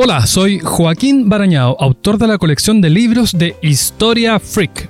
[0.00, 4.88] Hola, soy Joaquín Barañao, autor de la colección de libros de Historia Freak.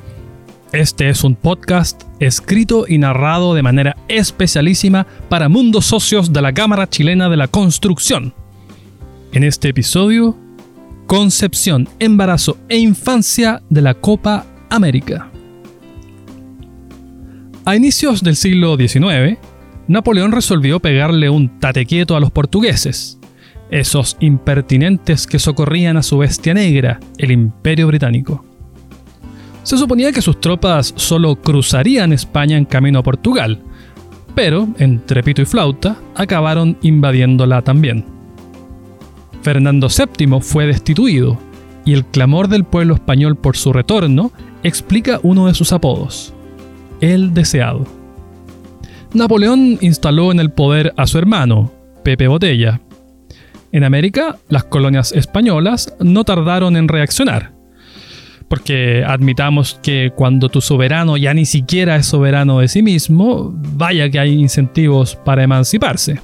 [0.71, 6.53] Este es un podcast escrito y narrado de manera especialísima para mundos socios de la
[6.53, 8.35] Cámara Chilena de la Construcción.
[9.33, 10.37] En este episodio,
[11.07, 15.31] concepción, embarazo e infancia de la Copa América.
[17.65, 19.39] A inicios del siglo XIX,
[19.87, 23.18] Napoleón resolvió pegarle un tatequieto a los portugueses
[23.71, 28.45] esos impertinentes que socorrían a su bestia negra, el Imperio Británico.
[29.63, 33.61] Se suponía que sus tropas solo cruzarían España en camino a Portugal,
[34.35, 38.05] pero, entre pito y flauta, acabaron invadiéndola también.
[39.43, 41.39] Fernando VII fue destituido,
[41.85, 44.31] y el clamor del pueblo español por su retorno
[44.63, 46.35] explica uno de sus apodos,
[47.01, 47.85] el deseado.
[49.15, 51.73] Napoleón instaló en el poder a su hermano,
[52.03, 52.81] Pepe Botella,
[53.73, 57.53] en América, las colonias españolas no tardaron en reaccionar.
[58.49, 64.09] Porque admitamos que cuando tu soberano ya ni siquiera es soberano de sí mismo, vaya
[64.09, 66.21] que hay incentivos para emanciparse.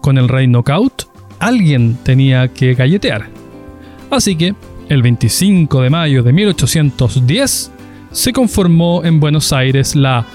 [0.00, 1.04] Con el rey knockout,
[1.40, 3.28] alguien tenía que galletear.
[4.10, 4.54] Así que,
[4.88, 7.72] el 25 de mayo de 1810,
[8.12, 10.26] se conformó en Buenos Aires la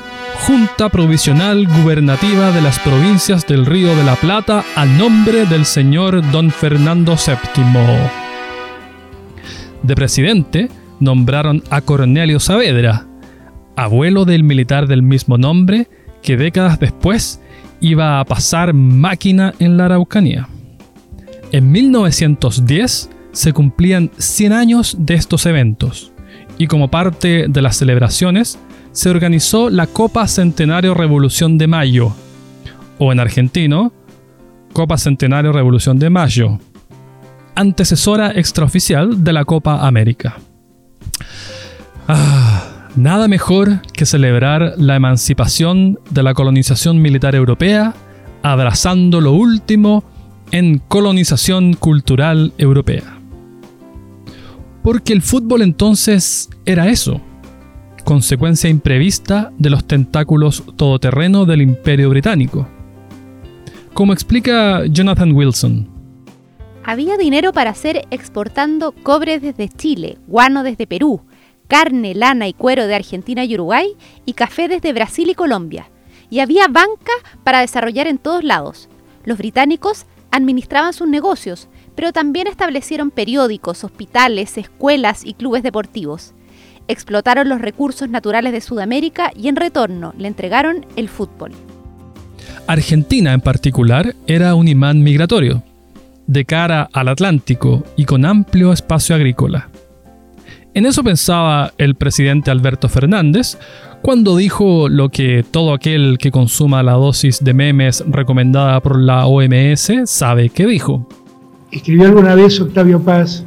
[0.45, 6.29] Junta Provisional Gubernativa de las Provincias del Río de la Plata a nombre del señor
[6.31, 7.65] don Fernando VII.
[9.83, 13.05] De presidente nombraron a Cornelio Saavedra,
[13.75, 15.87] abuelo del militar del mismo nombre
[16.23, 17.41] que décadas después
[17.79, 20.49] iba a pasar máquina en la Araucanía.
[21.51, 26.11] En 1910 se cumplían 100 años de estos eventos
[26.57, 28.59] y como parte de las celebraciones
[28.91, 32.13] se organizó la Copa Centenario Revolución de Mayo,
[32.97, 33.91] o en argentino,
[34.73, 36.59] Copa Centenario Revolución de Mayo,
[37.55, 40.37] antecesora extraoficial de la Copa América.
[42.07, 47.93] Ah, nada mejor que celebrar la emancipación de la colonización militar europea,
[48.43, 50.03] abrazando lo último
[50.51, 53.16] en colonización cultural europea.
[54.87, 57.19] Porque el fútbol entonces era eso,
[58.05, 62.69] consecuencia imprevista de los tentáculos todoterreno del Imperio Británico.
[63.93, 65.89] Como explica Jonathan Wilson.
[66.85, 71.19] Había dinero para hacer exportando cobre desde Chile, guano desde Perú,
[71.67, 73.89] carne, lana y cuero de Argentina y Uruguay
[74.25, 75.89] y café desde Brasil y Colombia.
[76.29, 77.11] Y había banca
[77.43, 78.87] para desarrollar en todos lados.
[79.25, 81.67] Los británicos administraban sus negocios,
[81.97, 86.33] pero también establecieron periódicos, hospitales, escuelas y clubes deportivos
[86.87, 91.51] explotaron los recursos naturales de Sudamérica y en retorno le entregaron el fútbol.
[92.65, 95.63] Argentina en particular era un imán migratorio,
[96.25, 99.69] de cara al Atlántico y con amplio espacio agrícola.
[100.73, 103.57] En eso pensaba el presidente Alberto Fernández
[104.01, 109.25] cuando dijo lo que todo aquel que consuma la dosis de memes recomendada por la
[109.25, 111.07] OMS sabe que dijo.
[111.71, 113.43] Escribió alguna vez Octavio Paz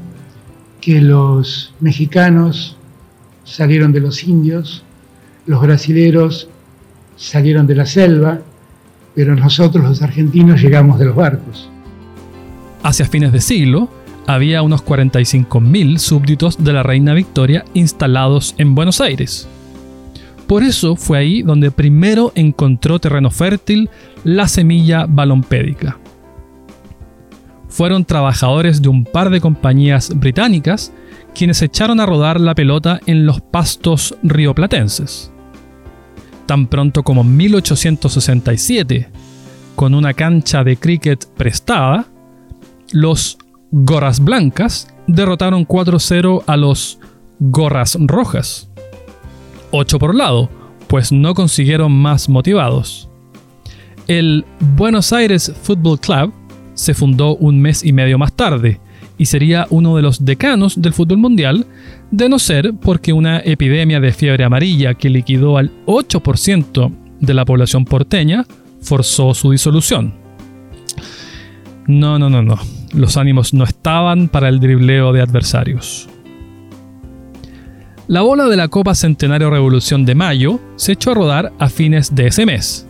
[0.80, 2.76] que los mexicanos
[3.44, 4.84] salieron de los indios,
[5.46, 6.48] los brasileros
[7.16, 8.40] salieron de la selva,
[9.14, 11.70] pero nosotros los argentinos llegamos de los barcos.
[12.82, 13.88] Hacia fines de siglo,
[14.26, 19.48] había unos 45.000 súbditos de la reina Victoria instalados en Buenos Aires.
[20.46, 23.88] Por eso fue ahí donde primero encontró terreno fértil
[24.24, 25.99] la semilla balompédica.
[27.70, 30.92] Fueron trabajadores de un par de compañías británicas
[31.34, 35.32] quienes echaron a rodar la pelota en los pastos rioplatenses.
[36.46, 39.08] Tan pronto como 1867,
[39.76, 42.06] con una cancha de cricket prestada,
[42.92, 43.38] los
[43.70, 46.98] Gorras Blancas derrotaron 4-0 a los
[47.38, 48.68] Gorras Rojas.
[49.70, 50.50] 8 por lado,
[50.88, 53.08] pues no consiguieron más motivados.
[54.08, 54.44] El
[54.76, 56.32] Buenos Aires Football Club
[56.80, 58.80] se fundó un mes y medio más tarde,
[59.18, 61.66] y sería uno de los decanos del fútbol mundial,
[62.10, 66.90] de no ser porque una epidemia de fiebre amarilla que liquidó al 8%
[67.20, 68.46] de la población porteña
[68.80, 70.14] forzó su disolución.
[71.86, 72.58] No, no, no, no.
[72.94, 76.08] Los ánimos no estaban para el dribleo de adversarios.
[78.08, 82.14] La bola de la Copa Centenario Revolución de Mayo se echó a rodar a fines
[82.14, 82.86] de ese mes.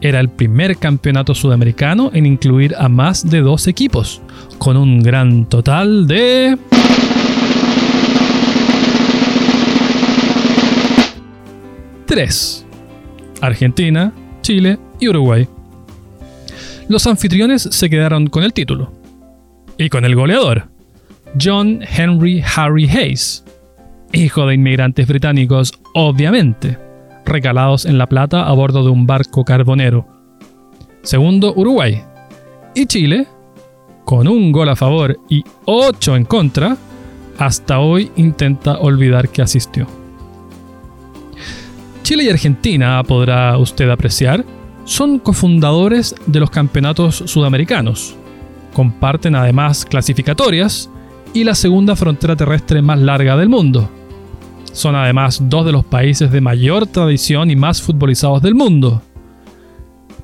[0.00, 4.20] Era el primer campeonato sudamericano en incluir a más de dos equipos,
[4.58, 6.58] con un gran total de...
[12.06, 12.66] Tres.
[13.40, 14.12] Argentina,
[14.42, 15.48] Chile y Uruguay.
[16.88, 18.92] Los anfitriones se quedaron con el título.
[19.76, 20.68] y con el goleador,
[21.40, 23.44] John Henry Harry Hayes,
[24.12, 26.78] hijo de inmigrantes británicos, obviamente,
[27.24, 30.06] recalados en La Plata a bordo de un barco carbonero.
[31.02, 32.02] Segundo, Uruguay.
[32.74, 33.26] Y Chile,
[34.04, 36.76] con un gol a favor y 8 en contra,
[37.38, 39.86] hasta hoy intenta olvidar que asistió.
[42.02, 44.44] Chile y Argentina, podrá usted apreciar,
[44.84, 48.14] son cofundadores de los campeonatos sudamericanos.
[48.74, 50.90] Comparten además clasificatorias
[51.32, 53.90] y la segunda frontera terrestre más larga del mundo.
[54.74, 59.00] Son además dos de los países de mayor tradición y más futbolizados del mundo.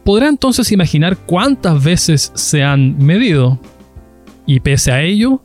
[0.05, 3.61] Podrá entonces imaginar cuántas veces se han medido.
[4.47, 5.41] Y pese a ello,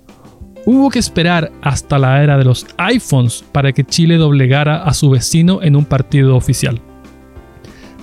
[0.65, 5.11] hubo que esperar hasta la era de los iPhones para que Chile doblegara a su
[5.11, 6.81] vecino en un partido oficial.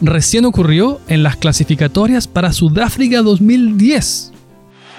[0.00, 4.32] Recién ocurrió en las clasificatorias para Sudáfrica 2010.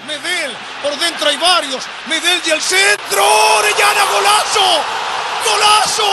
[0.05, 0.51] Medel,
[0.81, 1.85] por dentro hay varios.
[2.09, 3.23] Medel y el centro.
[3.57, 5.02] Orellana, golazo.
[5.45, 6.03] Golazo.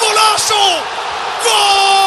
[0.00, 0.54] Golazo.
[1.44, 1.98] ¡Gol!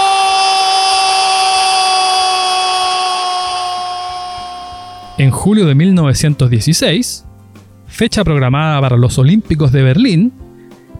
[5.18, 7.26] En julio de 1916,
[7.88, 10.34] fecha programada para los Olímpicos de Berlín,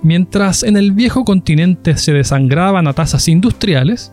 [0.04, 4.12] mientras en el viejo continente se desangraban a tasas industriales,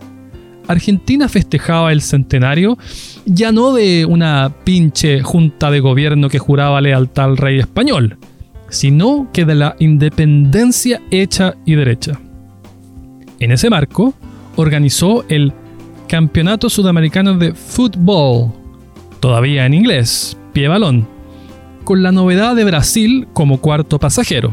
[0.66, 2.78] Argentina festejaba el centenario
[3.24, 8.18] ya no de una pinche junta de gobierno que juraba lealtad al rey español,
[8.68, 12.20] sino que de la independencia hecha y derecha.
[13.40, 14.14] En ese marco,
[14.56, 15.52] organizó el
[16.08, 18.52] Campeonato Sudamericano de Fútbol,
[19.20, 21.06] todavía en inglés, pie balón,
[21.84, 24.52] con la novedad de Brasil como cuarto pasajero.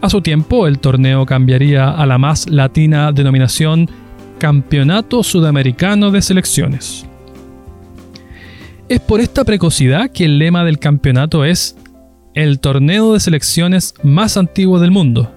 [0.00, 3.88] A su tiempo, el torneo cambiaría a la más latina denominación
[4.38, 7.06] Campeonato Sudamericano de Selecciones.
[8.88, 11.76] Es por esta precocidad que el lema del campeonato es
[12.38, 15.34] el torneo de selecciones más antiguo del mundo.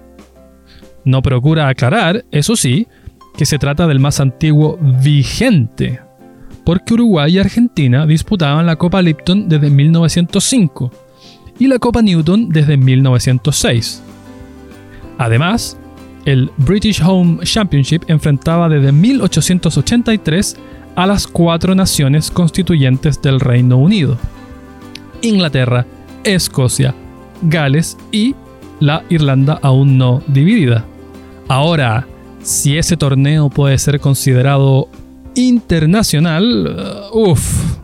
[1.04, 2.88] No procura aclarar, eso sí,
[3.36, 6.00] que se trata del más antiguo vigente,
[6.64, 10.92] porque Uruguay y Argentina disputaban la Copa Lipton desde 1905
[11.58, 14.04] y la Copa Newton desde 1906.
[15.18, 15.80] Además,
[16.26, 20.56] el British Home Championship enfrentaba desde 1883
[20.96, 24.20] a las cuatro naciones constituyentes del Reino Unido.
[25.24, 25.88] Inglaterra,
[26.24, 26.94] Escocia,
[27.42, 28.36] Gales y
[28.80, 30.86] la Irlanda aún no dividida.
[31.48, 32.08] Ahora,
[32.42, 34.90] si ese torneo puede ser considerado
[35.36, 37.78] internacional, uh, uff,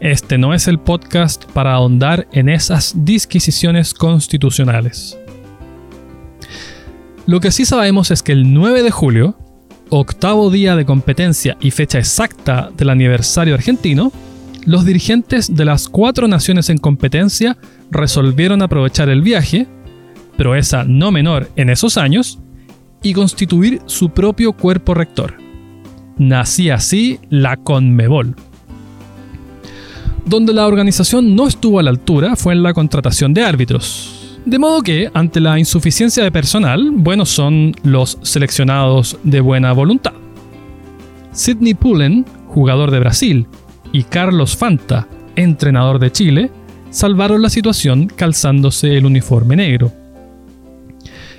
[0.00, 5.18] este no es el podcast para ahondar en esas disquisiciones constitucionales.
[7.26, 9.36] Lo que sí sabemos es que el 9 de julio,
[9.90, 14.10] octavo día de competencia y fecha exacta del aniversario argentino,
[14.64, 17.56] los dirigentes de las cuatro naciones en competencia
[17.90, 19.66] resolvieron aprovechar el viaje,
[20.36, 22.38] proeza no menor en esos años,
[23.02, 25.34] y constituir su propio cuerpo rector.
[26.18, 28.36] Nacía así la Conmebol.
[30.24, 34.58] Donde la organización no estuvo a la altura fue en la contratación de árbitros, de
[34.58, 40.14] modo que, ante la insuficiencia de personal, buenos son los seleccionados de buena voluntad.
[41.32, 43.46] Sidney Pullen, jugador de Brasil,
[43.92, 45.06] y Carlos Fanta,
[45.36, 46.50] entrenador de Chile,
[46.90, 49.92] salvaron la situación calzándose el uniforme negro.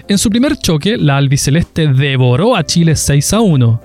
[0.08, 3.82] En su primer choque, la albiceleste devoró a Chile 6 a 1.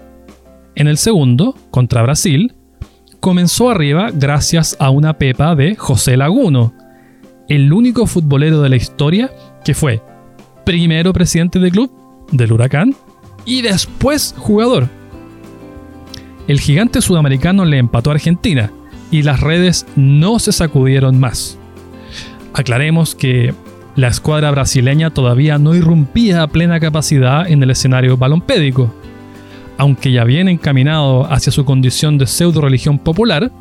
[0.75, 2.54] En el segundo, contra Brasil,
[3.20, 6.75] comenzó arriba gracias a una pepa de José Laguno,
[7.48, 9.30] el único futbolero de la historia
[9.64, 10.02] que fue
[10.64, 11.90] primero presidente del club,
[12.30, 12.94] del Huracán,
[13.44, 14.98] y después jugador.
[16.49, 18.73] El gigante sudamericano le empató a Argentina
[19.11, 21.59] y las redes no se sacudieron más.
[22.55, 23.55] Aclaremos que
[23.97, 28.93] la escuadra brasileña todavía no irrumpía a plena capacidad en el escenario balompédico.
[29.76, 33.52] Aunque ya bien encaminado hacia su condición de pseudo religión popular,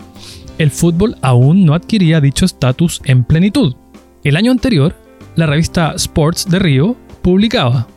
[0.58, 3.75] el fútbol aún no adquiría dicho estatus en plenitud.
[4.24, 4.96] El año anterior,
[5.36, 7.88] la revista Sports de Río publicaba.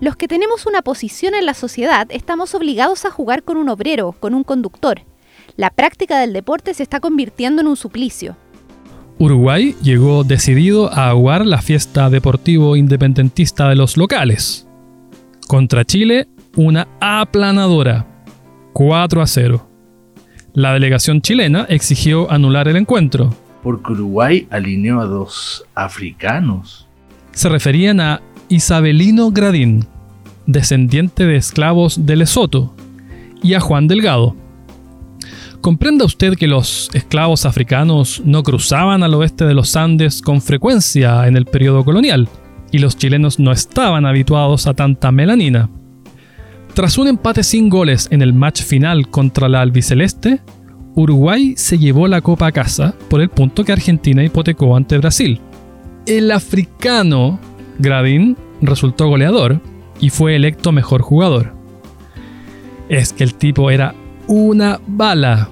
[0.00, 4.12] Los que tenemos una posición en la sociedad estamos obligados a jugar con un obrero,
[4.18, 5.02] con un conductor.
[5.56, 8.34] La práctica del deporte se está convirtiendo en un suplicio.
[9.18, 14.66] Uruguay llegó decidido a aguar la fiesta deportivo independentista de los locales.
[15.46, 18.06] Contra Chile, una aplanadora.
[18.72, 19.68] 4 a 0.
[20.54, 26.88] La delegación chilena exigió anular el encuentro, porque Uruguay alineó a dos africanos.
[27.32, 29.86] Se referían a Isabelino Gradín,
[30.44, 32.74] descendiente de esclavos de Lesoto,
[33.44, 34.34] y a Juan Delgado.
[35.60, 41.28] Comprenda usted que los esclavos africanos no cruzaban al oeste de los Andes con frecuencia
[41.28, 42.28] en el periodo colonial,
[42.72, 45.70] y los chilenos no estaban habituados a tanta melanina.
[46.74, 50.40] Tras un empate sin goles en el match final contra la albiceleste,
[50.96, 55.40] Uruguay se llevó la copa a casa por el punto que Argentina hipotecó ante Brasil.
[56.04, 57.38] El africano
[57.80, 59.60] Gradín resultó goleador
[60.00, 61.54] y fue electo mejor jugador.
[62.88, 63.94] Es que el tipo era
[64.26, 65.48] una bala.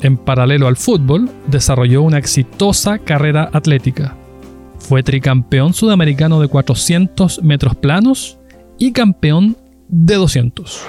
[0.00, 4.16] En paralelo al fútbol, desarrolló una exitosa carrera atlética.
[4.78, 8.38] Fue tricampeón sudamericano de 400 metros planos
[8.78, 9.56] y campeón
[9.88, 10.86] de 200.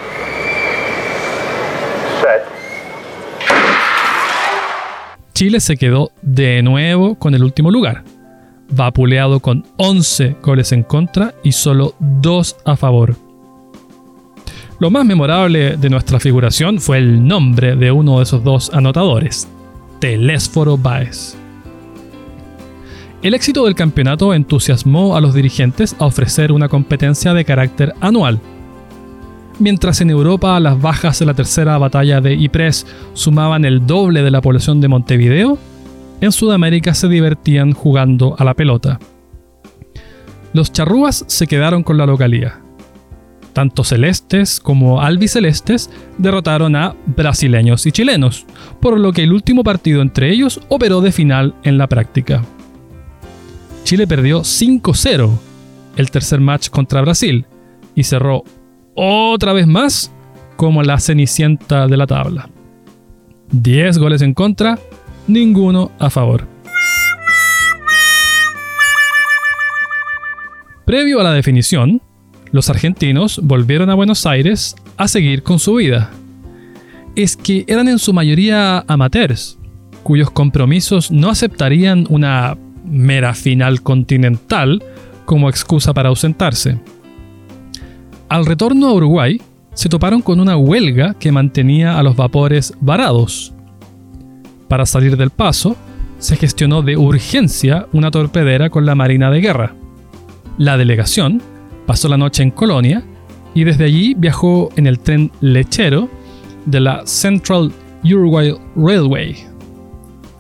[5.34, 8.04] Chile se quedó de nuevo con el último lugar,
[8.70, 13.16] vapuleado con 11 goles en contra y solo 2 a favor.
[14.80, 19.48] Lo más memorable de nuestra figuración fue el nombre de uno de esos dos anotadores,
[20.00, 21.38] Telésforo Baez.
[23.22, 28.42] El éxito del campeonato entusiasmó a los dirigentes a ofrecer una competencia de carácter anual,
[29.58, 34.32] Mientras en Europa las bajas de la tercera batalla de Ypres sumaban el doble de
[34.32, 35.58] la población de Montevideo,
[36.22, 39.00] en Sudamérica se divertían jugando a la pelota.
[40.54, 42.62] Los charrúas se quedaron con la localía.
[43.54, 48.46] Tanto celestes como albicelestes derrotaron a brasileños y chilenos,
[48.82, 52.44] por lo que el último partido entre ellos operó de final en la práctica.
[53.84, 55.30] Chile perdió 5-0
[55.96, 57.46] el tercer match contra Brasil
[57.94, 58.44] y cerró
[58.96, 60.12] otra vez más
[60.56, 62.50] como la cenicienta de la tabla.
[63.52, 64.80] 10 goles en contra,
[65.28, 66.48] ninguno a favor.
[70.86, 72.02] Previo a la definición,
[72.52, 76.12] los argentinos volvieron a Buenos Aires a seguir con su vida.
[77.16, 79.58] Es que eran en su mayoría amateurs,
[80.04, 82.56] cuyos compromisos no aceptarían una
[82.86, 84.84] mera final continental
[85.26, 86.80] como excusa para ausentarse.
[88.30, 89.42] Al retorno a Uruguay,
[89.74, 93.55] se toparon con una huelga que mantenía a los vapores varados.
[94.68, 95.76] Para salir del paso,
[96.18, 99.76] se gestionó de urgencia una torpedera con la Marina de Guerra.
[100.58, 101.42] La delegación
[101.86, 103.04] pasó la noche en Colonia
[103.54, 106.10] y desde allí viajó en el tren lechero
[106.66, 107.72] de la Central
[108.04, 109.36] Uruguay Railway.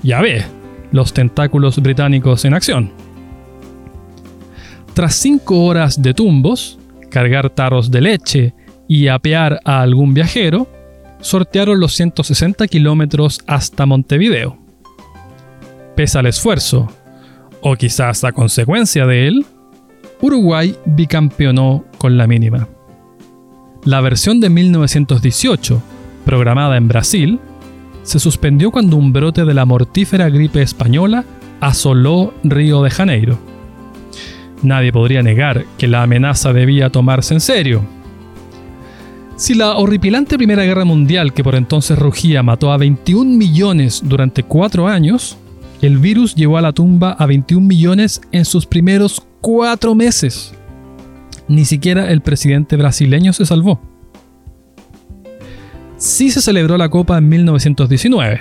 [0.03, 0.43] Ya ve,
[0.91, 2.91] los tentáculos británicos en acción.
[4.93, 6.79] Tras cinco horas de tumbos,
[7.09, 8.53] cargar tarros de leche
[8.87, 10.67] y apear a algún viajero,
[11.19, 14.57] sortearon los 160 kilómetros hasta Montevideo.
[15.95, 16.91] Pese al esfuerzo,
[17.61, 19.45] o quizás a consecuencia de él,
[20.21, 22.67] Uruguay bicampeonó con la mínima.
[23.83, 25.81] La versión de 1918,
[26.25, 27.39] programada en Brasil,
[28.03, 31.25] se suspendió cuando un brote de la mortífera gripe española
[31.59, 33.39] asoló Río de Janeiro
[34.65, 37.83] Nadie podría negar que la amenaza debía tomarse en serio.
[39.37, 44.43] Si la horripilante Primera Guerra Mundial que por entonces rugía mató a 21 millones durante
[44.43, 45.37] cuatro años,
[45.81, 50.53] el virus llevó a la tumba a 21 millones en sus primeros cuatro meses.
[51.49, 53.81] Ni siquiera el presidente brasileño se salvó.
[55.97, 58.39] Sí se celebró la Copa en 1919.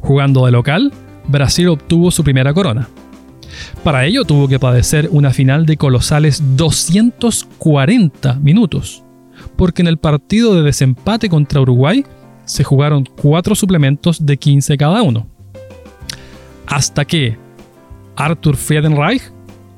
[0.00, 0.92] Jugando de local,
[1.26, 2.88] Brasil obtuvo su primera corona.
[3.82, 9.04] Para ello tuvo que padecer una final de colosales 240 minutos,
[9.60, 12.02] porque en el partido de desempate contra Uruguay
[12.46, 15.26] se jugaron cuatro suplementos de 15 cada uno.
[16.66, 17.36] Hasta que
[18.16, 19.20] Arthur Friedenreich,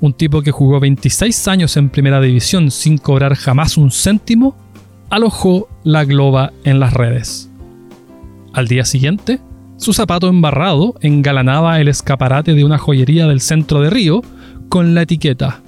[0.01, 4.57] un tipo que jugó 26 años en primera división sin cobrar jamás un céntimo,
[5.11, 7.51] alojó la globa en las redes.
[8.53, 9.41] Al día siguiente,
[9.79, 14.23] su zapato embarrado engalanaba el escaparate de una joyería del centro de Río
[14.69, 15.61] con la etiqueta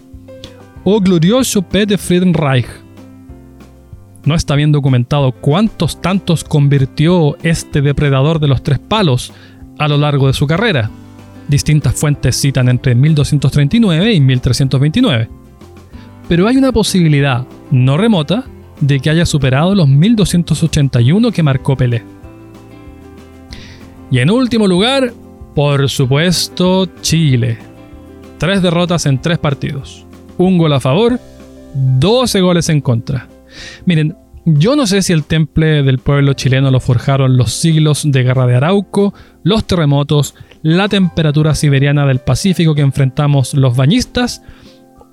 [0.85, 2.84] Oh glorioso P de Friedenreich.
[4.25, 9.33] No está bien documentado cuántos tantos convirtió este depredador de los tres palos
[9.79, 10.91] a lo largo de su carrera.
[11.49, 15.29] Distintas fuentes citan entre 1239 y 1329.
[16.29, 18.45] Pero hay una posibilidad no remota
[18.81, 22.03] de que haya superado los 1281 que marcó Pelé.
[24.11, 25.13] Y en último lugar,
[25.55, 27.59] por supuesto, Chile.
[28.39, 30.07] Tres derrotas en tres partidos.
[30.39, 31.21] Un gol a favor,
[31.75, 33.29] 12 goles en contra.
[33.87, 38.23] Miren, yo no sé si el temple del pueblo chileno lo forjaron los siglos de
[38.23, 44.43] guerra de Arauco, los terremotos, la temperatura siberiana del Pacífico que enfrentamos los bañistas,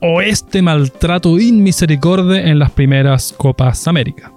[0.02, 4.34] o este maltrato inmisericordia en las primeras Copas América.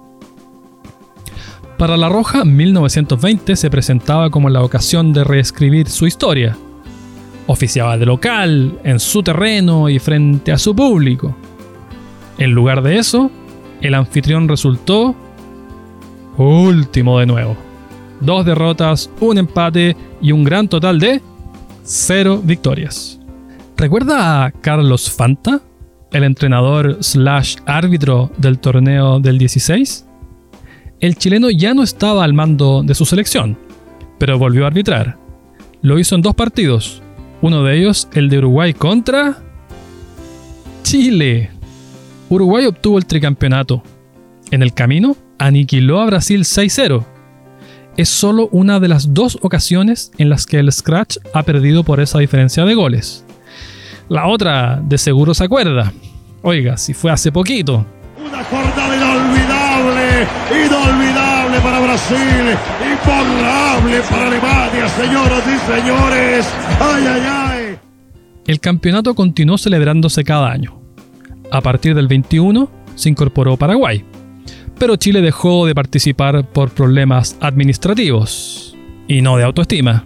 [1.77, 6.55] Para La Roja, 1920 se presentaba como la ocasión de reescribir su historia.
[7.47, 11.35] Oficiaba de local, en su terreno y frente a su público.
[12.37, 13.29] En lugar de eso,
[13.85, 15.15] el anfitrión resultó
[16.37, 17.55] último de nuevo.
[18.21, 21.21] Dos derrotas, un empate y un gran total de
[21.83, 23.19] cero victorias.
[23.77, 25.61] ¿Recuerda a Carlos Fanta,
[26.11, 30.05] el entrenador slash árbitro del torneo del 16?
[31.01, 33.57] El chileno ya no estaba al mando de su selección,
[34.17, 35.17] pero volvió a arbitrar.
[35.81, 37.01] Lo hizo en dos partidos,
[37.41, 39.37] uno de ellos el de Uruguay contra
[40.83, 41.51] Chile.
[42.29, 43.83] Uruguay obtuvo el tricampeonato.
[44.51, 47.05] En el camino, aniquiló a Brasil 6-0.
[47.97, 51.99] Es solo una de las dos ocasiones en las que el Scratch ha perdido por
[51.99, 53.25] esa diferencia de goles.
[54.09, 55.93] La otra, de seguro se acuerda.
[56.41, 57.85] Oiga, si fue hace poquito.
[58.19, 60.27] Una jornada inolvidable,
[60.65, 62.57] inolvidable para Brasil,
[62.91, 66.53] imborrable para Alemania, señoras y señores.
[66.79, 67.77] Ay, ay, ay.
[68.45, 70.84] El campeonato continuó celebrándose cada año.
[71.55, 74.03] A partir del 21 se incorporó Paraguay,
[74.77, 78.75] pero Chile dejó de participar por problemas administrativos
[79.07, 80.03] y no de autoestima.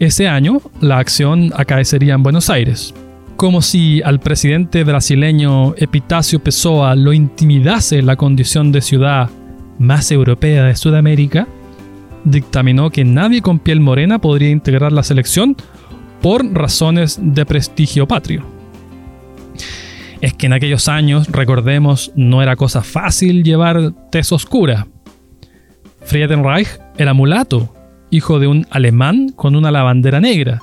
[0.00, 2.92] Ese año, la acción acaecería en Buenos Aires,
[3.36, 9.30] como si al presidente brasileño Epitacio Pessoa lo intimidase la condición de ciudad
[9.78, 11.46] más europea de Sudamérica,
[12.24, 15.56] dictaminó que nadie con piel morena podría integrar la selección
[16.20, 18.55] por razones de prestigio patrio.
[20.20, 24.86] Es que en aquellos años, recordemos, no era cosa fácil llevar tez oscura.
[26.04, 27.74] Friedenreich era mulato,
[28.10, 30.60] hijo de un alemán con una lavandera negra,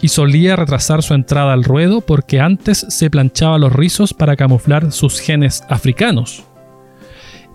[0.00, 4.92] y solía retrasar su entrada al ruedo porque antes se planchaba los rizos para camuflar
[4.92, 6.44] sus genes africanos.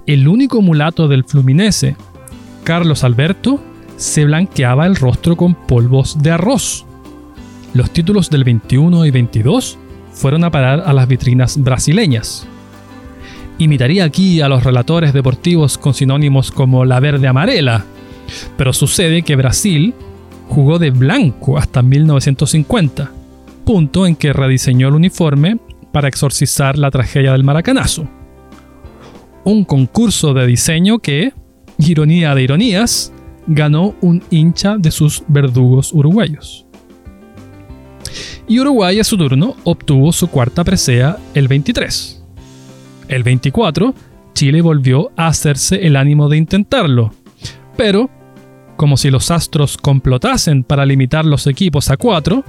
[0.08, 1.96] El único mulato del Fluminense,
[2.64, 3.64] Carlos Alberto,
[3.98, 6.86] se blanqueaba el rostro con polvos de arroz.
[7.74, 9.78] Los títulos del 21 y 22
[10.22, 12.46] fueron a parar a las vitrinas brasileñas.
[13.58, 17.86] Imitaría aquí a los relatores deportivos con sinónimos como la verde amarela,
[18.56, 19.96] pero sucede que Brasil
[20.48, 23.12] jugó de blanco hasta 1950,
[23.66, 25.58] punto en que rediseñó el uniforme
[25.92, 28.08] para exorcizar la tragedia del maracanazo.
[29.44, 31.34] Un concurso de diseño que,
[31.80, 33.12] ironía de ironías,
[33.48, 36.68] ganó un hincha de sus verdugos uruguayos.
[38.52, 42.22] Y Uruguay a su turno obtuvo su cuarta presea el 23.
[43.08, 43.96] El 24,
[44.34, 47.14] Chile volvió a hacerse el ánimo de intentarlo,
[47.78, 48.10] pero
[48.76, 52.44] como si los astros complotasen para limitar los equipos a cuatro,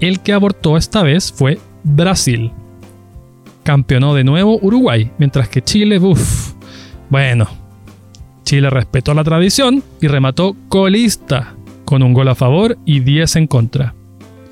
[0.00, 2.52] el que abortó esta vez fue Brasil.
[3.62, 6.52] Campeonó de nuevo Uruguay, mientras que Chile, uff,
[7.08, 7.48] bueno,
[8.44, 11.54] Chile respetó la tradición y remató colista,
[11.86, 13.94] con un gol a favor y 10 en contra,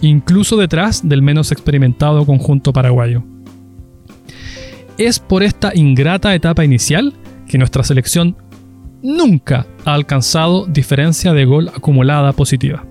[0.00, 3.22] incluso detrás del menos experimentado conjunto paraguayo.
[4.96, 7.12] Es por esta ingrata etapa inicial
[7.46, 8.36] que nuestra selección
[9.02, 12.84] nunca ha alcanzado diferencia de gol acumulada positiva.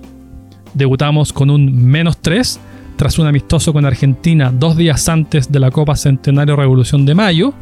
[0.73, 2.59] Debutamos con un menos 3
[2.97, 7.53] tras un amistoso con Argentina dos días antes de la Copa Centenario Revolución de Mayo,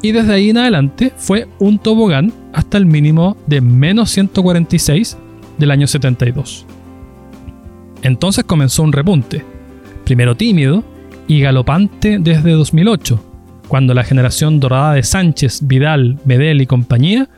[0.00, 5.16] y desde ahí en adelante fue un tobogán hasta el mínimo de menos 146
[5.58, 6.67] del año 72.
[8.02, 9.44] Entonces comenzó un repunte,
[10.04, 10.84] primero tímido
[11.26, 13.22] y galopante desde 2008,
[13.68, 17.28] cuando la generación dorada de Sánchez, Vidal, Medel y compañía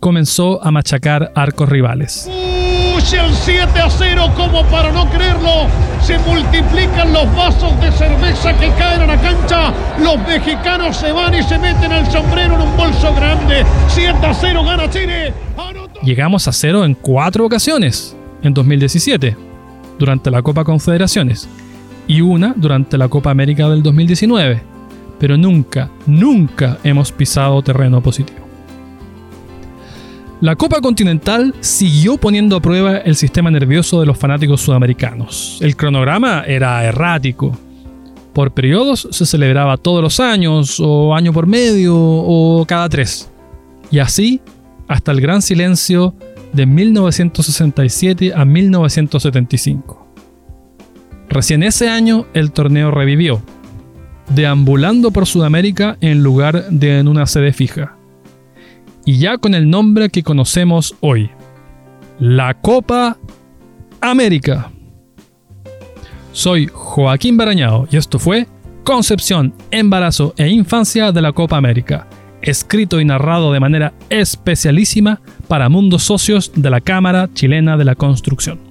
[0.00, 2.30] comenzó a machacar arcos rivales.
[2.94, 5.66] Push el 7 a 0 como para no creerlo.
[6.02, 9.72] Se multiplican los vasos de cerveza que caen a la cancha.
[10.02, 13.64] Los mexicanos se van y se meten el sombrero en un bolso grande.
[13.88, 15.32] 7 a 0 gana Chile.
[15.56, 19.36] Anotó- Llegamos a cero en cuatro ocasiones en 2017,
[19.98, 21.48] durante la Copa Confederaciones,
[22.06, 24.62] y una durante la Copa América del 2019,
[25.18, 28.48] pero nunca, nunca hemos pisado terreno positivo.
[30.40, 35.58] La Copa Continental siguió poniendo a prueba el sistema nervioso de los fanáticos sudamericanos.
[35.60, 37.58] El cronograma era errático.
[38.32, 43.28] Por periodos se celebraba todos los años, o año por medio, o cada tres.
[43.90, 44.40] Y así
[44.86, 46.14] hasta el gran silencio
[46.52, 50.06] de 1967 a 1975.
[51.28, 53.42] Recién ese año el torneo revivió,
[54.34, 57.96] deambulando por Sudamérica en lugar de en una sede fija.
[59.04, 61.30] Y ya con el nombre que conocemos hoy,
[62.18, 63.18] la Copa
[64.00, 64.70] América.
[66.32, 68.46] Soy Joaquín Barañao y esto fue
[68.84, 72.06] Concepción, Embarazo e Infancia de la Copa América,
[72.42, 77.94] escrito y narrado de manera especialísima para mundos socios de la Cámara Chilena de la
[77.94, 78.67] Construcción.